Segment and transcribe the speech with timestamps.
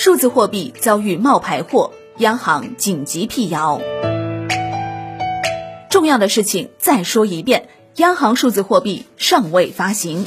[0.00, 3.80] 数字货币遭遇冒牌货，央行紧急辟谣。
[5.90, 10.24] 重要的事情再说一遍，央行数字货币尚未发行。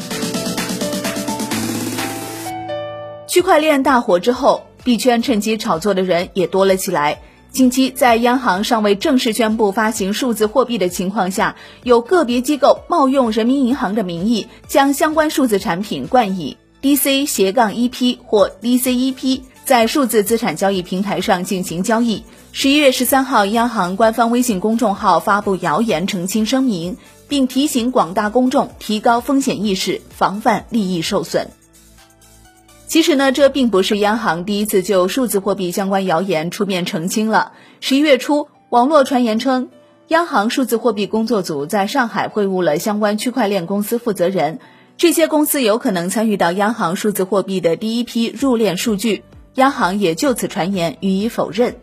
[3.25, 7.21] 区块链大火之后，币圈趁机炒作的人也多了起来。
[7.49, 22.25] 近期，在央行尚未正式宣布发行数字货币的情况下，有个别机构冒用人民银行的名义，将相关数字产品冠以 DC 斜杠 EP 或 DCEP，在数字资产交易平台上进行交易。
[22.51, 26.97] 十一月十三号，央行官方微信公众号发布谣言澄清声明，
[27.29, 31.51] 并提醒广大公众提高风险意识，防范利益受损。
[32.85, 37.53] 其实呢，这并不是央行第一次就数字货币相关谣言出面澄清了。
[37.79, 39.69] 十一月初，网络传言称，
[40.09, 44.59] 央行数字货币工作组在上海会晤了相关区块链公司负责人，
[44.97, 49.23] 这些公司有可能参与到央行数字货币的第一批入链数据。
[49.55, 51.77] 央行也就此传言予以否认。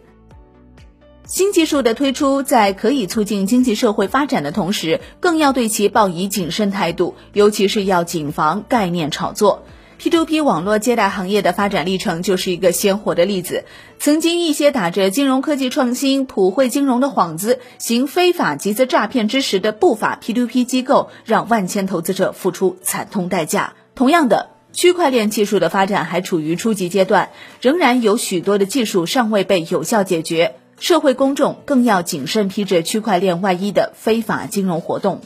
[1.25, 9.65] 新技术的推出，在可以促进经济社会发展的同时，更要对其抱以谨慎态度，尤其是要谨防概念炒作。
[10.01, 13.65] P2P 网络借贷行业的发展历程就是一个鲜活的例子。
[13.99, 23.75] 曾经一些打着金融科技创新、普惠金融的幌子，行非法集资诈骗之实的不法 P2P 机构，让万千投资者付出惨痛代价。
[23.97, 30.55] 同样的，区块链技术的发展还处于初级阶段，仍然有许多的技术尚未被有效解决。
[30.79, 35.21] 社会公众更要谨慎批着区块链外衣的非法金融活动。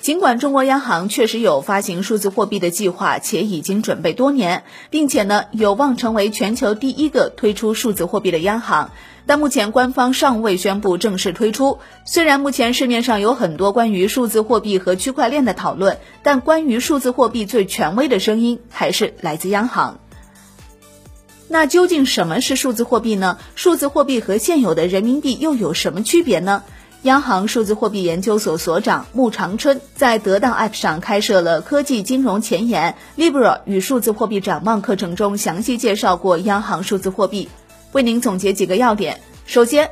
[0.00, 8.90] 尽管中国央行确实有发行数字货币的计划，且已经准备多年，并且呢有望成为全球第一个推出数字货币的央行，
[9.26, 11.78] 但目前官方尚未宣布正式推出。
[12.04, 19.98] 虽然目前市面上有很多关于数字货币和区块链的讨论，但关于数字货币最权威的声音还是来自央行。
[21.48, 23.38] 那究竟什么是数字货币呢？
[23.54, 26.62] 数字货币和现有的人民币又有什么区别呢？
[27.02, 37.50] 央行数字货币研究所所长穆长春在得当 App 上开设了科技金融前沿 Libra 与数字货币展望课程中，详细介绍过央行数字货币。
[37.94, 39.88] 为您总结几个要点：首先，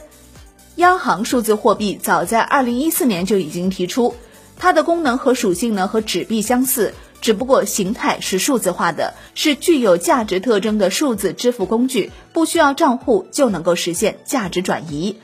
[0.74, 4.16] 央行数字货币早在2014年就已经提出，
[4.56, 15.16] 它的功能和属性呢和纸币相似，只不过形态是数字化的，是具有价值特征的数字支付工具，不需要账户就能够实现价值转移。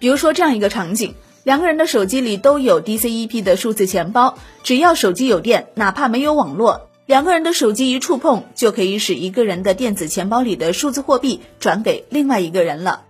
[0.00, 1.14] 比如说这样一个场景。
[1.44, 13.02] 两个人的手机里都有 DCEP 的数字钱包，只要手机有电，哪怕没有网络，两个人的手机一触碰，就可以使一个人的电子钱包里的数字货币转给另外一个人了。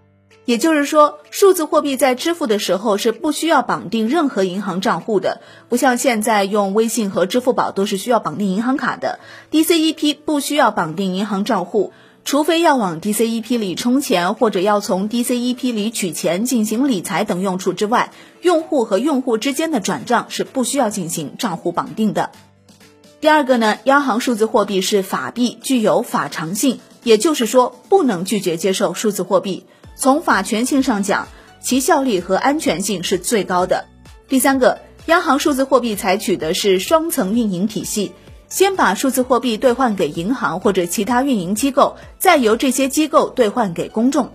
[0.44, 9.21] 也就是说，数字货币在支付的时候是不需要绑定任何银行账户的，不像现在用微信和支付宝都是需要绑定银行卡的
[9.53, 11.93] ，DCEP 不需要绑定银行账户。
[12.25, 22.31] 除非要往 DCEP 里充钱，或者要从 DCEP 里取钱进行理财等用处之外，用户和用户之间的转账是不需要进行账户绑定的。
[23.25, 29.65] 第二个呢，央行数字货币是法币，具有法偿性，也就是说不能拒绝接受数字货币。
[29.97, 31.27] 从法权性上讲，
[31.62, 33.87] 其效力和安全性是最高的。
[34.29, 38.12] 第三个，央行数字货币采取的是双层运营体系。
[38.51, 44.33] 先把数字货币兑换给银行或者其他运营机构，再由这些机构兑换给公众。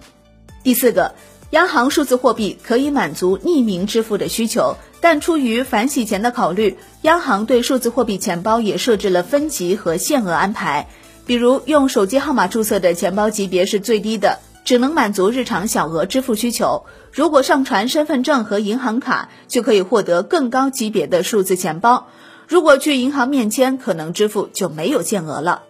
[0.64, 1.14] 第四个，
[1.52, 10.88] 央行数字货币可以满足匿名支付的需求，但出于反洗钱的考虑，央行对数字货币钱包也设置了分级和限额安排。
[11.26, 16.86] 比如，用手机号码注册的钱包级别是最低的，只能满足日常小额支付需求。
[17.12, 22.08] 如果上传身份证和银行卡，就可以获得更高级别的数字钱包。
[22.48, 25.64] 如果去银行面签，可能支付就没有限额了。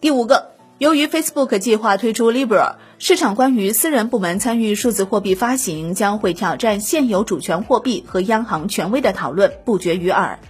[0.00, 10.40] 第五个，由于 Facebook 计划推出 Libra，市场关于私人部门参与数字货币发行将会挑战现有主权货币和央行权威的讨论不绝于耳。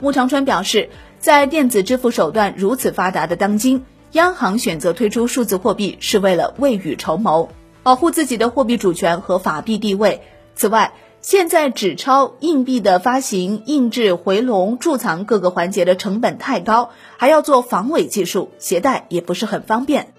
[0.00, 7.50] 穆长春表示，在电子支付手段如此发达的当今，央行选择推出数字货币是为了未雨绸缪，
[7.82, 10.22] 保护自己的货币主权和法币地位。
[10.54, 20.12] 此外，现在纸钞、硬币的发行、印制、回笼、贮藏各个环节的成本太高，还要做防伪技术，携带也不是很方便。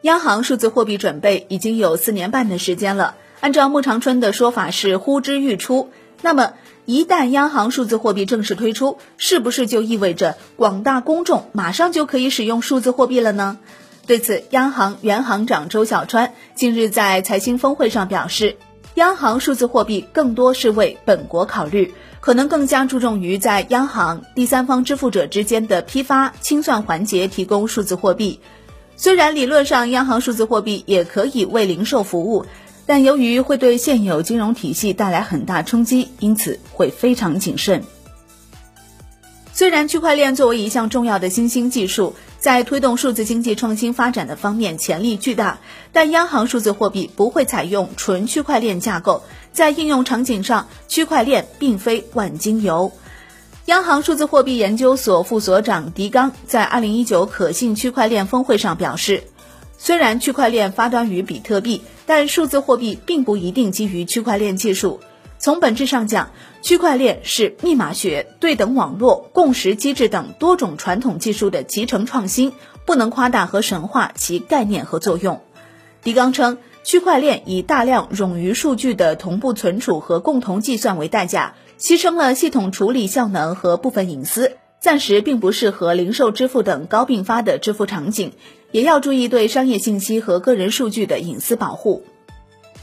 [0.00, 5.90] 央行数字货币准备已经有四年半的时间了，按照穆长春的说法是呼之欲出。
[6.22, 6.54] 那么，
[6.86, 13.58] 一旦央行数字货币正式推出，是不是就意味着广大公众马上就可以使用数字货币了呢？
[14.06, 18.56] 对此，央行原行长周小川近日在财新峰会上表示。
[18.94, 28.38] 央行数字货币更多是为本国考虑，可能更加注重于在央行、第三方支付者之间的批发清算环节提供数字货币。
[28.96, 32.46] 虽然理论上央行数字货币也可以为零售服务，
[32.86, 37.82] 但由于会对现有金融体系带来很大冲击，因此会非常谨慎。
[39.52, 42.14] 虽然区块链作为一项重要的新兴技术，
[42.44, 45.60] 在推动数字经济创新发展的方面潜力巨大，
[45.92, 52.92] 但央行数字货币不会采用纯区块链架构，在应用场景上，区块链并非万金油。
[53.64, 59.22] 央行数字货币研究所副所长狄刚在二零一九可信区块链峰会上表示，
[59.78, 65.00] 虽然区块链发端于比特币，但数字货币并不一定基于区块链技术。
[65.44, 66.30] 从本质上讲，
[66.62, 72.54] 区块链是密码学、对等网络、共识机制等多种传统技术的集成创新，
[72.86, 75.42] 不能夸大和神化其概念和作用。
[76.02, 81.56] 狄刚称，区块链以大量冗余数据的同步存储和共同计算为代价。
[81.78, 88.32] 牺牲了系统处理效能和部分隐私，暂时并不适合零售支付等高并发的支付场景，
[88.70, 92.02] 也要注意对商业信息和个人数据的隐私保护。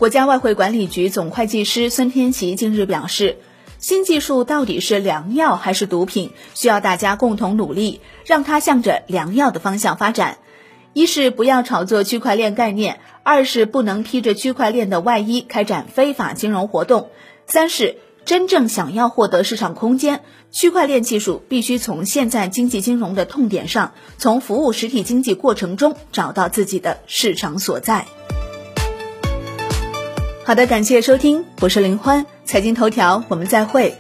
[0.01, 3.37] 国家外汇管理局总会计师孙天琪近日表示，
[3.77, 10.39] 新技术到底是良药还是毒品，需要大家共同努力，让它向着良药的方向发展。
[10.93, 17.11] 一是不要炒作区块链概念，二是不能披着区块链的外衣开展非法金融活动，
[17.45, 17.97] 三是。
[18.23, 20.21] 真正想要获得市场空间，
[20.51, 28.05] 区块链技术必须从现在经济金融的痛点上，从服务实体经济过程中找到自己的市场所在。
[30.43, 33.95] 好的，感谢收听，我是林欢，财经头条，我们再会。